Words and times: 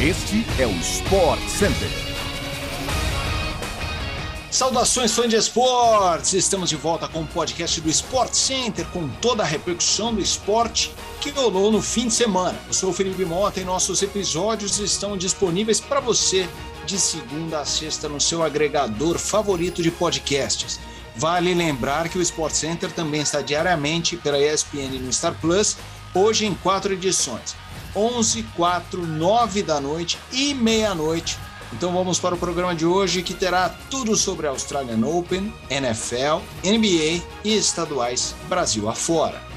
Este 0.00 0.46
é 0.60 0.64
o 0.64 0.70
Sport 0.76 1.40
Center. 1.48 1.88
Saudações 4.48 5.12
fãs 5.12 5.28
de 5.28 5.34
esportes! 5.34 6.34
Estamos 6.34 6.70
de 6.70 6.76
volta 6.76 7.08
com 7.08 7.22
o 7.22 7.26
podcast 7.26 7.80
do 7.80 7.88
Sport 7.88 8.32
Center 8.32 8.86
com 8.92 9.08
toda 9.08 9.42
a 9.42 9.46
repercussão 9.46 10.14
do 10.14 10.20
esporte 10.20 10.94
que 11.20 11.30
rolou 11.30 11.72
no 11.72 11.82
fim 11.82 12.06
de 12.06 12.14
semana. 12.14 12.56
Eu 12.68 12.72
sou 12.72 12.90
o 12.90 12.92
Felipe 12.92 13.24
Mota 13.24 13.58
e 13.58 13.64
nossos 13.64 14.00
episódios 14.00 14.78
estão 14.78 15.16
disponíveis 15.16 15.80
para 15.80 15.98
você 15.98 16.48
de 16.86 16.96
segunda 16.96 17.58
a 17.58 17.64
sexta 17.64 18.08
no 18.08 18.20
seu 18.20 18.44
agregador 18.44 19.18
favorito 19.18 19.82
de 19.82 19.90
podcasts. 19.90 20.78
Vale 21.16 21.52
lembrar 21.54 22.08
que 22.08 22.18
o 22.18 22.22
Sport 22.22 22.54
Center 22.54 22.92
também 22.92 23.22
está 23.22 23.40
diariamente 23.40 24.16
pela 24.16 24.38
ESPN 24.38 25.00
no 25.00 25.12
Star 25.12 25.34
Plus, 25.40 25.76
hoje 26.14 26.46
em 26.46 26.54
quatro 26.54 26.92
edições. 26.92 27.56
11, 27.94 28.42
4, 28.56 29.06
9 29.06 29.62
da 29.62 29.80
noite 29.80 30.18
e 30.32 30.54
meia-noite. 30.54 31.38
Então 31.72 31.92
vamos 31.92 32.18
para 32.18 32.34
o 32.34 32.38
programa 32.38 32.74
de 32.74 32.86
hoje 32.86 33.22
que 33.22 33.34
terá 33.34 33.68
tudo 33.90 34.16
sobre 34.16 34.46
Australian 34.46 35.06
Open, 35.06 35.52
NFL, 35.68 36.42
NBA 36.64 37.22
e 37.44 37.56
estaduais 37.56 38.34
Brasil 38.48 38.88
afora. 38.88 39.47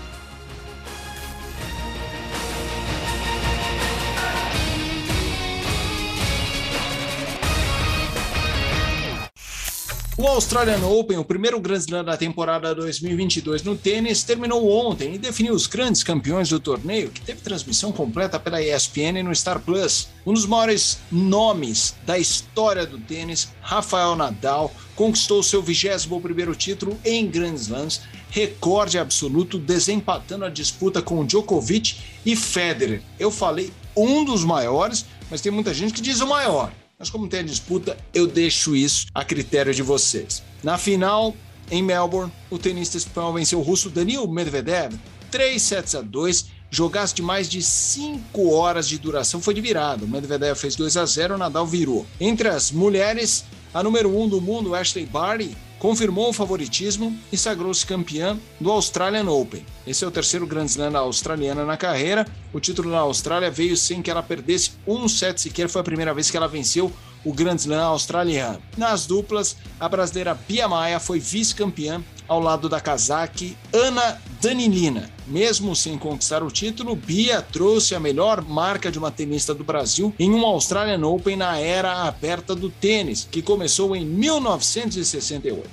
O 10.21 10.27
Australian 10.27 10.85
Open, 10.85 11.17
o 11.17 11.25
primeiro 11.25 11.59
Grand 11.59 11.79
Slam 11.79 12.03
da 12.03 12.15
temporada 12.15 12.75
2022 12.75 13.63
no 13.63 13.75
tênis, 13.75 14.23
terminou 14.23 14.69
ontem 14.69 15.15
e 15.15 15.17
definiu 15.17 15.51
os 15.51 15.65
grandes 15.65 16.03
campeões 16.03 16.47
do 16.47 16.59
torneio, 16.59 17.09
que 17.09 17.21
teve 17.21 17.41
transmissão 17.41 17.91
completa 17.91 18.39
pela 18.39 18.61
ESPN 18.61 19.23
no 19.23 19.35
Star 19.35 19.59
Plus. 19.59 20.09
Um 20.23 20.31
dos 20.31 20.45
maiores 20.45 20.99
nomes 21.11 21.95
da 22.05 22.19
história 22.19 22.85
do 22.85 22.99
tênis, 22.99 23.47
Rafael 23.63 24.15
Nadal, 24.15 24.71
conquistou 24.95 25.41
seu 25.41 25.63
21º 25.63 26.55
título 26.55 26.99
em 27.03 27.25
Grand 27.25 27.55
Slams, 27.55 28.01
recorde 28.29 28.99
absoluto, 28.99 29.57
desempatando 29.57 30.45
a 30.45 30.49
disputa 30.51 31.01
com 31.01 31.25
Djokovic 31.25 31.97
e 32.23 32.35
Federer. 32.35 33.01
Eu 33.19 33.31
falei 33.31 33.73
um 33.97 34.23
dos 34.23 34.43
maiores, 34.43 35.03
mas 35.31 35.41
tem 35.41 35.51
muita 35.51 35.73
gente 35.73 35.93
que 35.93 36.01
diz 36.01 36.21
o 36.21 36.27
maior. 36.27 36.71
Mas 37.01 37.09
como 37.09 37.27
tem 37.27 37.39
a 37.39 37.43
disputa, 37.43 37.97
eu 38.13 38.27
deixo 38.27 38.75
isso 38.75 39.07
a 39.11 39.25
critério 39.25 39.73
de 39.73 39.81
vocês. 39.81 40.43
Na 40.61 40.77
final, 40.77 41.35
em 41.71 41.81
Melbourne, 41.81 42.31
o 42.47 42.59
tenista 42.59 42.95
espanhol 42.95 43.33
venceu 43.33 43.57
o 43.57 43.63
russo 43.63 43.89
Danil 43.89 44.27
Medvedev 44.27 44.93
3 45.31 45.59
sets 45.59 45.95
a 45.95 46.01
2, 46.01 46.45
jogasse 46.69 47.15
de 47.15 47.23
mais 47.23 47.49
de 47.49 47.59
5 47.63 48.51
horas 48.51 48.87
de 48.87 48.99
duração 48.99 49.41
foi 49.41 49.55
de 49.55 49.61
virada. 49.61 50.05
O 50.05 50.07
Medvedev 50.07 50.55
fez 50.55 50.75
2 50.75 50.95
a 50.95 51.03
0, 51.03 51.33
o 51.33 51.37
Nadal 51.39 51.65
virou. 51.65 52.05
Entre 52.19 52.47
as 52.47 52.69
mulheres, 52.69 53.45
a 53.73 53.81
número 53.81 54.15
1 54.15 54.21
um 54.21 54.29
do 54.29 54.39
mundo, 54.39 54.75
Ashley 54.75 55.07
Barty, 55.07 55.57
confirmou 55.81 56.29
o 56.29 56.33
favoritismo 56.33 57.17
e 57.33 57.37
sagrou-se 57.37 57.83
campeã 57.83 58.37
do 58.59 58.69
Australian 58.69 59.27
Open. 59.31 59.65
Esse 59.85 60.05
é 60.05 60.07
o 60.07 60.11
terceiro 60.11 60.45
Grand 60.45 60.65
Slam 60.65 60.91
da 60.91 60.99
australiana 60.99 61.65
na 61.65 61.75
carreira. 61.75 62.27
O 62.53 62.59
título 62.59 62.91
na 62.91 62.99
Austrália 62.99 63.49
veio 63.49 63.75
sem 63.75 63.99
que 63.99 64.11
ela 64.11 64.21
perdesse 64.21 64.73
um 64.85 65.09
set 65.09 65.41
sequer. 65.41 65.67
Foi 65.67 65.81
a 65.81 65.83
primeira 65.83 66.13
vez 66.13 66.29
que 66.29 66.37
ela 66.37 66.47
venceu 66.47 66.93
o 67.25 67.33
Grand 67.33 67.55
Slam 67.55 67.83
australiano. 67.83 68.61
Nas 68.77 69.07
duplas, 69.07 69.57
a 69.79 69.89
brasileira 69.89 70.35
Bia 70.35 70.67
Maia 70.67 70.99
foi 70.99 71.19
vice-campeã 71.19 72.03
ao 72.27 72.39
lado 72.39 72.69
da 72.69 72.79
casaque 72.79 73.57
Ana 73.73 74.21
Danilina. 74.41 75.07
Mesmo 75.27 75.75
sem 75.75 75.99
conquistar 75.99 76.41
o 76.41 76.49
título, 76.49 76.95
Bia 76.95 77.43
trouxe 77.43 77.93
a 77.93 77.99
melhor 77.99 78.43
marca 78.43 78.91
de 78.91 78.97
uma 78.97 79.11
tenista 79.11 79.53
do 79.53 79.63
Brasil 79.63 80.13
em 80.17 80.31
um 80.31 80.43
Australian 80.43 81.05
Open 81.07 81.35
na 81.35 81.59
era 81.59 82.07
aberta 82.07 82.55
do 82.55 82.67
tênis, 82.67 83.27
que 83.29 83.43
começou 83.43 83.95
em 83.95 84.03
1968. 84.03 85.69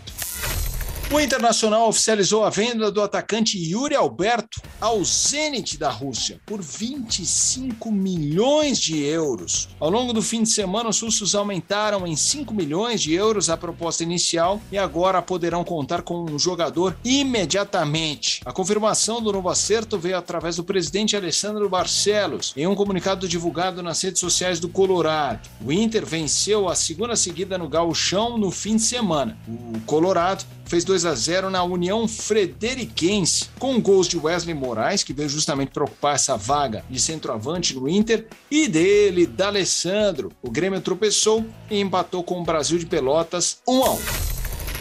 O 1.10 1.18
Internacional 1.18 1.88
oficializou 1.88 2.44
a 2.44 2.50
venda 2.50 2.90
do 2.90 3.00
atacante 3.00 3.56
Yuri 3.56 3.94
Alberto 3.94 4.60
ao 4.78 5.02
Zenit 5.02 5.78
da 5.78 5.88
Rússia 5.88 6.38
por 6.44 6.60
25 6.60 7.90
milhões 7.90 8.78
de 8.78 9.02
euros. 9.04 9.70
Ao 9.80 9.88
longo 9.88 10.12
do 10.12 10.20
fim 10.20 10.42
de 10.42 10.50
semana, 10.50 10.90
os 10.90 11.00
russos 11.00 11.34
aumentaram 11.34 12.06
em 12.06 12.14
5 12.14 12.52
milhões 12.52 13.00
de 13.00 13.14
euros 13.14 13.48
a 13.48 13.56
proposta 13.56 14.02
inicial 14.02 14.60
e 14.70 14.76
agora 14.76 15.22
poderão 15.22 15.64
contar 15.64 16.02
com 16.02 16.30
um 16.30 16.38
jogador 16.38 16.94
imediatamente. 17.02 18.42
A 18.44 18.52
confirmação 18.52 19.22
do 19.22 19.32
novo 19.32 19.48
acerto 19.48 19.98
veio 19.98 20.18
através 20.18 20.56
do 20.56 20.64
presidente 20.64 21.16
Alessandro 21.16 21.70
Barcelos 21.70 22.52
em 22.54 22.66
um 22.66 22.74
comunicado 22.74 23.26
divulgado 23.26 23.82
nas 23.82 24.02
redes 24.02 24.20
sociais 24.20 24.60
do 24.60 24.68
Colorado. 24.68 25.48
O 25.64 25.72
Inter 25.72 26.04
venceu 26.04 26.68
a 26.68 26.74
segunda 26.74 27.16
seguida 27.16 27.56
no 27.56 27.66
Gauchão 27.66 28.36
no 28.36 28.50
fim 28.50 28.76
de 28.76 28.82
semana. 28.82 29.38
O 29.48 29.80
Colorado 29.86 30.44
fez 30.68 30.84
2 30.84 31.06
a 31.06 31.14
0 31.14 31.50
na 31.50 31.64
União 31.64 32.06
Frederiquense, 32.06 33.48
com 33.58 33.80
gols 33.80 34.06
de 34.06 34.18
Wesley 34.18 34.54
Moraes, 34.54 35.02
que 35.02 35.12
veio 35.12 35.28
justamente 35.28 35.70
para 35.70 35.84
ocupar 35.84 36.14
essa 36.14 36.36
vaga 36.36 36.84
de 36.90 37.00
centroavante 37.00 37.74
no 37.74 37.88
Inter, 37.88 38.26
e 38.50 38.68
dele, 38.68 39.26
D'Alessandro. 39.26 40.30
O 40.42 40.50
Grêmio 40.50 40.80
tropeçou 40.80 41.44
e 41.70 41.80
empatou 41.80 42.22
com 42.22 42.40
o 42.40 42.44
Brasil 42.44 42.78
de 42.78 42.86
Pelotas 42.86 43.58
1 43.66 43.84
a 43.84 43.90
1. 43.92 43.98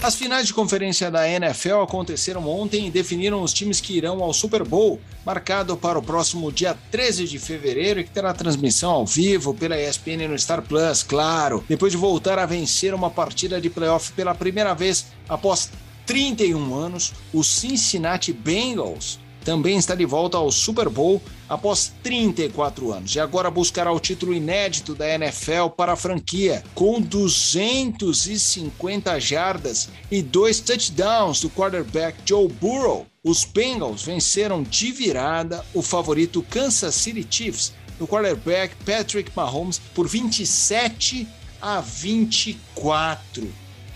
As 0.01 0.13
finais 0.13 0.45
de 0.45 0.53
conferência 0.53 1.09
da 1.09 1.27
NFL 1.27 1.81
aconteceram 1.81 2.47
ontem 2.47 2.85
e 2.85 2.91
definiram 2.91 3.41
os 3.41 3.51
times 3.51 3.81
que 3.81 3.97
irão 3.97 4.21
ao 4.21 4.31
Super 4.31 4.63
Bowl, 4.63 5.01
marcado 5.25 5.75
para 5.75 5.97
o 5.97 6.03
próximo 6.03 6.51
dia 6.51 6.77
13 6.91 7.25
de 7.25 7.39
fevereiro, 7.39 7.99
e 7.99 8.03
que 8.03 8.11
terá 8.11 8.31
transmissão 8.31 8.91
ao 8.91 9.07
vivo 9.07 9.55
pela 9.55 9.79
ESPN 9.79 10.27
no 10.29 10.37
Star 10.37 10.61
Plus, 10.61 11.01
claro. 11.01 11.65
Depois 11.67 11.91
de 11.91 11.97
voltar 11.97 12.37
a 12.37 12.45
vencer 12.45 12.93
uma 12.93 13.09
partida 13.09 13.59
de 13.59 13.71
playoff 13.71 14.11
pela 14.11 14.35
primeira 14.35 14.75
vez 14.75 15.07
após 15.27 15.69
31 16.05 16.73
anos, 16.73 17.13
os 17.33 17.47
Cincinnati 17.47 18.31
Bengals 18.31 19.19
também 19.47 19.77
está 19.77 19.95
de 19.95 20.05
volta 20.05 20.37
ao 20.37 20.51
Super 20.51 20.89
Bowl 20.89 21.21
após 21.47 21.93
34 22.03 22.91
anos 22.91 23.15
e 23.15 23.19
agora 23.21 23.49
buscará 23.49 23.89
o 23.93 23.99
título 23.99 24.33
inédito 24.33 24.93
da 24.93 25.07
NFL 25.07 25.69
para 25.77 25.93
a 25.93 25.95
franquia, 25.95 26.61
com 26.75 26.99
250 26.99 29.17
jardas 29.21 29.87
e 30.11 30.21
dois 30.21 30.59
touchdowns 30.59 31.39
do 31.39 31.49
quarterback 31.49 32.17
Joe 32.25 32.49
Burrow. 32.49 33.07
Os 33.23 33.45
Bengals 33.45 34.03
venceram 34.03 34.63
de 34.63 34.91
virada 34.91 35.63
o 35.73 35.81
favorito 35.81 36.45
Kansas 36.49 36.95
City 36.95 37.25
Chiefs 37.29 37.71
do 37.97 38.05
quarterback 38.05 38.75
Patrick 38.85 39.31
Mahomes 39.33 39.79
por 39.95 40.09
27 40.09 41.25
a 41.61 41.79
24. 41.79 43.47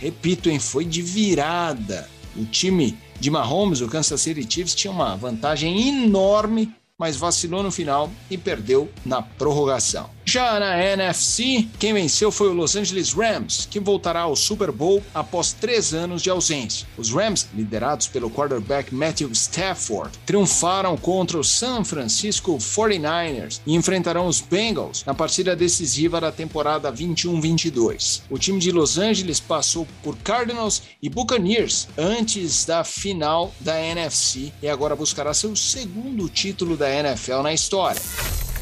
Repito, 0.02 0.50
hein, 0.50 0.58
foi 0.58 0.84
de 0.84 1.02
virada. 1.02 2.10
O 2.36 2.44
time 2.46 2.98
de 3.20 3.30
Mahomes, 3.30 3.82
o 3.82 3.88
Kansas 3.88 4.20
City 4.20 4.46
Chiefs 4.52 4.74
tinha 4.74 4.92
uma 4.92 5.16
vantagem 5.16 5.88
enorme, 5.88 6.74
mas 6.98 7.16
vacilou 7.16 7.62
no 7.62 7.72
final 7.72 8.10
e 8.30 8.38
perdeu 8.38 8.90
na 9.06 9.22
prorrogação. 9.22 10.10
Já 10.34 10.58
na 10.62 10.82
NFC, 10.82 11.68
quem 11.78 11.94
venceu 11.94 12.32
foi 12.32 12.48
o 12.48 12.54
Los 12.54 12.78
Angeles 12.78 13.12
Rams, 13.12 13.68
que 13.70 13.82
voltará 13.82 14.22
ao 14.22 14.34
Super 14.34 14.72
Bowl 14.72 15.04
após 15.14 15.52
três 15.52 15.94
anos 15.94 16.22
de 16.22 16.30
ausência. 16.30 16.88
Os 16.98 17.12
Rams, 17.12 17.50
liderados 17.54 18.08
pelo 18.08 18.32
quarterback 18.32 18.96
Matthew 18.96 19.30
Stafford, 19.34 20.18
triunfaram 20.26 20.96
contra 20.96 21.38
o 21.38 21.44
San 21.44 21.84
Francisco 21.84 22.58
49ers 22.58 23.60
e 23.66 23.76
enfrentarão 23.76 24.26
os 24.26 24.40
Bengals 24.40 25.04
na 25.04 25.14
partida 25.14 25.54
decisiva 25.54 26.22
da 26.22 26.32
temporada 26.32 26.94
21-22. 26.94 28.22
O 28.30 28.40
time 28.40 28.58
de 28.58 28.72
Los 28.72 28.98
Angeles 28.98 29.42
passou 29.42 29.86
por 30.02 30.16
Cardinals 30.20 30.82
e 31.04 31.10
Buccaneers 31.10 31.90
antes 31.98 32.64
da 32.64 32.86
final 32.86 33.54
da 33.60 33.78
NFC 33.78 34.54
e 34.64 34.70
agora 34.70 34.96
buscará 34.96 35.34
seu 35.34 35.58
segundo 35.58 36.30
título 36.30 36.78
da 36.78 36.90
NFL 36.90 37.42
na 37.42 37.54
história. 37.54 38.02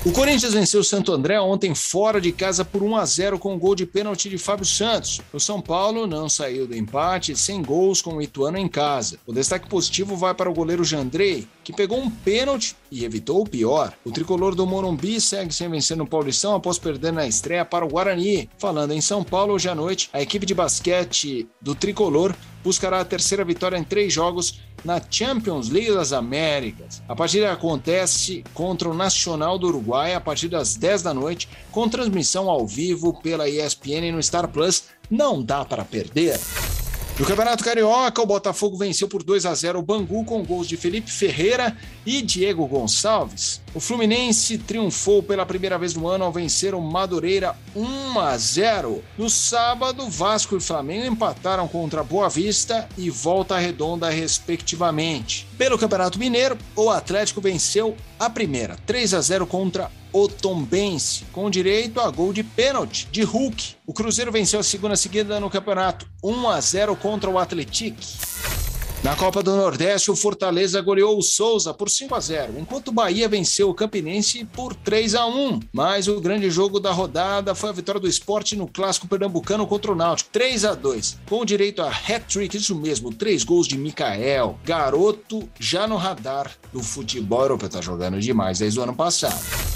O 0.05 0.13
Corinthians 0.13 0.53
venceu 0.53 0.79
o 0.79 0.83
Santo 0.83 1.11
André 1.11 1.41
ontem 1.41 1.75
fora 1.75 2.21
de 2.21 2.31
casa 2.31 2.63
por 2.63 2.81
1 2.81 2.95
a 2.95 3.05
0 3.05 3.37
com 3.37 3.53
um 3.53 3.59
gol 3.59 3.75
de 3.75 3.85
pênalti 3.85 4.29
de 4.29 4.37
Fábio 4.37 4.65
Santos. 4.65 5.19
O 5.33 5.41
São 5.41 5.59
Paulo 5.59 6.07
não 6.07 6.29
saiu 6.29 6.65
do 6.65 6.73
empate 6.73 7.35
sem 7.35 7.61
gols 7.61 8.01
com 8.01 8.15
o 8.15 8.21
Ituano 8.21 8.57
em 8.57 8.69
casa. 8.69 9.19
O 9.27 9.33
destaque 9.33 9.67
positivo 9.67 10.15
vai 10.15 10.33
para 10.33 10.49
o 10.49 10.53
goleiro 10.53 10.85
Jandrei, 10.85 11.45
que 11.65 11.73
pegou 11.73 11.99
um 11.99 12.09
pênalti 12.09 12.77
e 12.89 13.03
evitou 13.03 13.41
o 13.41 13.47
pior. 13.47 13.93
O 14.05 14.11
tricolor 14.11 14.55
do 14.55 14.65
Morumbi 14.65 15.19
segue 15.19 15.53
sem 15.53 15.69
vencer 15.69 15.97
no 15.97 16.07
Paulistão 16.07 16.55
após 16.55 16.79
perder 16.79 17.11
na 17.11 17.27
estreia 17.27 17.65
para 17.65 17.83
o 17.83 17.89
Guarani. 17.89 18.49
Falando 18.57 18.93
em 18.93 19.01
São 19.01 19.21
Paulo, 19.21 19.53
hoje 19.53 19.67
à 19.67 19.75
noite, 19.75 20.09
a 20.13 20.21
equipe 20.21 20.45
de 20.45 20.55
basquete 20.55 21.45
do 21.61 21.75
tricolor 21.75 22.33
buscará 22.63 22.99
a 22.99 23.05
terceira 23.05 23.43
vitória 23.43 23.77
em 23.77 23.83
três 23.83 24.13
jogos 24.13 24.59
na 24.83 25.01
Champions 25.09 25.69
League 25.69 25.93
das 25.93 26.13
Américas. 26.13 27.01
A 27.07 27.15
partida 27.15 27.51
acontece 27.51 28.43
contra 28.53 28.89
o 28.89 28.93
Nacional 28.93 29.57
do 29.57 29.67
Uruguai 29.67 30.13
a 30.13 30.21
partir 30.21 30.47
das 30.47 30.75
10 30.75 31.03
da 31.03 31.13
noite, 31.13 31.49
com 31.71 31.89
transmissão 31.89 32.49
ao 32.49 32.65
vivo 32.65 33.19
pela 33.21 33.49
ESPN 33.49 34.11
no 34.13 34.23
Star 34.23 34.47
Plus. 34.47 34.85
Não 35.09 35.41
dá 35.41 35.65
para 35.65 35.83
perder. 35.83 36.39
No 37.19 37.25
Campeonato 37.25 37.65
Carioca, 37.65 38.21
o 38.21 38.25
Botafogo 38.25 38.77
venceu 38.77 39.05
por 39.05 39.23
2 39.23 39.45
a 39.45 39.53
0 39.53 39.79
o 39.79 39.81
Bangu 39.81 40.23
com 40.23 40.41
gols 40.41 40.69
de 40.69 40.77
Felipe 40.77 41.11
Ferreira 41.11 41.75
e 42.05 42.21
Diego 42.21 42.65
Gonçalves. 42.65 43.61
O 43.75 43.79
Fluminense 43.81 44.57
triunfou 44.57 45.21
pela 45.21 45.45
primeira 45.45 45.77
vez 45.77 45.93
no 45.93 46.07
ano 46.07 46.23
ao 46.23 46.31
vencer 46.31 46.73
o 46.73 46.79
Madureira 46.79 47.57
1 47.75 48.19
a 48.21 48.37
0. 48.37 49.03
No 49.17 49.29
sábado, 49.29 50.09
Vasco 50.09 50.55
e 50.55 50.61
Flamengo 50.61 51.07
empataram 51.07 51.67
contra 51.67 52.05
Boa 52.05 52.29
Vista 52.29 52.87
e 52.97 53.09
Volta 53.09 53.57
Redonda, 53.57 54.09
respectivamente. 54.09 55.45
Pelo 55.57 55.77
Campeonato 55.77 56.17
Mineiro, 56.17 56.57
o 56.73 56.89
Atlético 56.89 57.41
venceu 57.41 57.97
a 58.17 58.29
primeira 58.29 58.77
3 58.85 59.13
a 59.13 59.19
0 59.19 59.45
contra 59.45 59.91
o 60.11 60.27
Tombense, 60.27 61.25
com 61.31 61.49
direito 61.49 61.99
a 61.99 62.09
gol 62.09 62.33
de 62.33 62.43
pênalti 62.43 63.07
de 63.11 63.23
Hulk. 63.23 63.75
O 63.85 63.93
Cruzeiro 63.93 64.31
venceu 64.31 64.59
a 64.59 64.63
segunda 64.63 64.95
seguida 64.95 65.39
no 65.39 65.49
campeonato 65.49 66.07
1 66.23 66.49
a 66.49 66.61
0 66.61 66.95
contra 66.95 67.29
o 67.29 67.37
Atlético. 67.37 67.97
Na 69.01 69.15
Copa 69.15 69.41
do 69.41 69.55
Nordeste, 69.55 70.11
o 70.11 70.15
Fortaleza 70.15 70.81
goleou 70.81 71.17
o 71.17 71.21
Souza 71.21 71.73
por 71.73 71.89
5 71.89 72.15
a 72.15 72.19
0, 72.19 72.59
enquanto 72.59 72.89
o 72.89 72.91
Bahia 72.91 73.29
venceu 73.29 73.69
o 73.69 73.73
Campinense 73.73 74.43
por 74.43 74.75
3 74.75 75.15
a 75.15 75.25
1. 75.25 75.61
Mas 75.71 76.09
o 76.09 76.19
grande 76.19 76.49
jogo 76.49 76.81
da 76.81 76.91
rodada 76.91 77.55
foi 77.55 77.69
a 77.69 77.73
vitória 77.73 78.01
do 78.01 78.09
esporte 78.09 78.57
no 78.57 78.67
clássico 78.67 79.07
pernambucano 79.07 79.65
contra 79.65 79.93
o 79.93 79.95
Náutico, 79.95 80.29
3 80.33 80.65
a 80.65 80.75
2, 80.75 81.17
com 81.29 81.45
direito 81.45 81.81
a 81.81 81.87
hat-trick, 81.87 82.57
isso 82.57 82.75
mesmo, 82.75 83.13
três 83.13 83.45
gols 83.45 83.67
de 83.69 83.77
Mikael, 83.77 84.59
garoto 84.65 85.47
já 85.57 85.87
no 85.87 85.95
radar 85.95 86.51
do 86.73 86.83
futebol 86.83 87.43
europeu, 87.43 87.69
tá 87.69 87.79
jogando 87.79 88.19
demais 88.19 88.59
desde 88.59 88.81
o 88.81 88.83
ano 88.83 88.93
passado. 88.93 89.68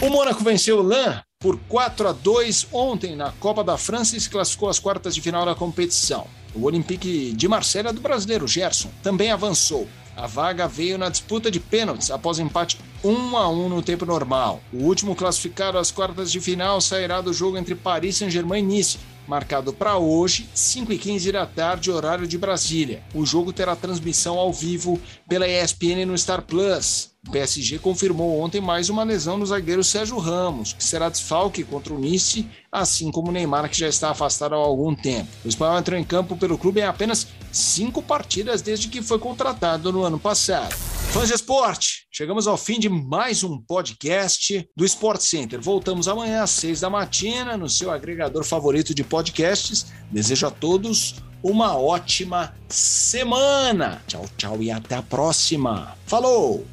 O 0.00 0.10
Mônaco 0.10 0.42
venceu 0.42 0.78
o 0.78 0.82
Lan 0.82 1.22
por 1.38 1.58
4 1.68 2.08
a 2.08 2.12
2 2.12 2.68
ontem 2.72 3.14
na 3.14 3.30
Copa 3.32 3.62
da 3.62 3.78
França 3.78 4.16
e 4.16 4.20
se 4.20 4.28
classificou 4.28 4.68
às 4.68 4.78
quartas 4.78 5.14
de 5.14 5.20
final 5.20 5.46
da 5.46 5.54
competição. 5.54 6.26
O 6.54 6.64
Olympique 6.64 7.32
de 7.32 7.48
Marselha 7.48 7.92
do 7.92 8.00
brasileiro 8.00 8.46
Gerson 8.46 8.90
também 9.02 9.30
avançou. 9.30 9.88
A 10.16 10.26
vaga 10.26 10.68
veio 10.68 10.98
na 10.98 11.08
disputa 11.08 11.50
de 11.50 11.58
pênaltis 11.58 12.10
após 12.10 12.38
empate 12.38 12.78
1 13.02 13.36
a 13.36 13.48
1 13.48 13.68
no 13.68 13.82
tempo 13.82 14.04
normal. 14.04 14.60
O 14.72 14.84
último 14.84 15.14
classificado 15.16 15.78
às 15.78 15.90
quartas 15.90 16.30
de 16.30 16.40
final 16.40 16.80
sairá 16.80 17.20
do 17.20 17.32
jogo 17.32 17.56
entre 17.56 17.74
Paris 17.74 18.16
Saint-Germain 18.16 18.60
e 18.60 18.62
Nice, 18.62 18.98
marcado 19.26 19.72
para 19.72 19.96
hoje, 19.96 20.48
5h15 20.54 21.32
da 21.32 21.46
tarde, 21.46 21.90
horário 21.90 22.26
de 22.26 22.38
Brasília. 22.38 23.02
O 23.14 23.24
jogo 23.24 23.52
terá 23.52 23.74
transmissão 23.74 24.38
ao 24.38 24.52
vivo 24.52 25.00
pela 25.28 25.48
ESPN 25.48 26.04
no 26.06 26.16
Star 26.16 26.42
Plus. 26.42 27.13
O 27.26 27.30
PSG 27.30 27.78
confirmou 27.78 28.40
ontem 28.40 28.60
mais 28.60 28.88
uma 28.88 29.02
lesão 29.02 29.38
no 29.38 29.46
zagueiro 29.46 29.82
Sérgio 29.82 30.18
Ramos, 30.18 30.72
que 30.72 30.84
será 30.84 31.08
desfalque 31.08 31.64
contra 31.64 31.92
o 31.92 31.98
Nice, 31.98 32.46
assim 32.70 33.10
como 33.10 33.28
o 33.28 33.32
Neymar, 33.32 33.68
que 33.68 33.78
já 33.78 33.88
está 33.88 34.10
afastado 34.10 34.54
há 34.54 34.58
algum 34.58 34.94
tempo. 34.94 35.28
O 35.44 35.48
espanhol 35.48 35.78
entrou 35.78 35.98
em 35.98 36.04
campo 36.04 36.36
pelo 36.36 36.58
clube 36.58 36.80
em 36.80 36.84
apenas 36.84 37.26
cinco 37.50 38.02
partidas 38.02 38.60
desde 38.60 38.88
que 38.88 39.02
foi 39.02 39.18
contratado 39.18 39.92
no 39.92 40.02
ano 40.02 40.18
passado. 40.18 40.74
Fãs 41.12 41.28
de 41.28 41.34
esporte, 41.34 42.06
chegamos 42.10 42.48
ao 42.48 42.56
fim 42.56 42.78
de 42.78 42.88
mais 42.88 43.44
um 43.44 43.56
podcast 43.58 44.68
do 44.76 44.84
Sport 44.84 45.20
Center. 45.20 45.60
Voltamos 45.60 46.08
amanhã 46.08 46.42
às 46.42 46.50
seis 46.50 46.80
da 46.80 46.90
matina 46.90 47.56
no 47.56 47.68
seu 47.68 47.90
agregador 47.90 48.44
favorito 48.44 48.92
de 48.92 49.04
podcasts. 49.04 49.86
Desejo 50.10 50.48
a 50.48 50.50
todos 50.50 51.22
uma 51.40 51.76
ótima 51.76 52.54
semana. 52.68 54.02
Tchau, 54.08 54.24
tchau 54.36 54.62
e 54.62 54.72
até 54.72 54.96
a 54.96 55.02
próxima. 55.02 55.96
Falou! 56.06 56.66